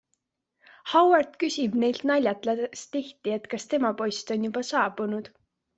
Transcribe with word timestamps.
Howard 0.93 1.35
küsib 1.43 1.77
neilt 1.85 2.01
naljatledes 2.13 2.89
tihti, 2.97 3.37
et 3.39 3.49
kas 3.55 3.71
tema 3.75 3.95
post 4.03 4.37
on 4.39 4.51
juba 4.51 4.71
saabunud. 4.77 5.35